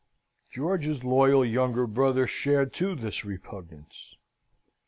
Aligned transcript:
George's 0.49 1.03
loyal 1.03 1.45
younger 1.45 1.85
brother 1.85 2.25
shared 2.25 2.73
too 2.73 2.95
this 2.95 3.23
repugnance. 3.23 4.15